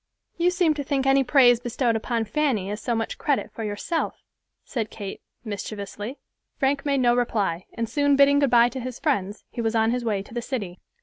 "You 0.35 0.49
seem 0.49 0.73
to 0.73 0.83
think 0.83 1.05
any 1.05 1.23
praise 1.23 1.59
bestowed 1.59 1.95
upon 1.95 2.25
Fanny 2.25 2.71
as 2.71 2.81
so 2.81 2.95
much 2.95 3.19
credit 3.19 3.51
for 3.51 3.63
yourself," 3.63 4.23
said 4.65 4.89
Kate, 4.89 5.21
mischievously. 5.45 6.17
Frank 6.57 6.87
made 6.87 7.01
no 7.01 7.15
reply, 7.15 7.67
and 7.75 7.87
soon 7.87 8.15
bidding 8.15 8.39
good 8.39 8.49
by 8.49 8.67
to 8.69 8.79
his 8.79 8.97
friends, 8.99 9.43
he 9.51 9.61
was 9.61 9.75
on 9.75 9.91
his 9.91 10.03
way 10.03 10.23
to 10.23 10.33
the 10.33 10.41
city. 10.41 10.79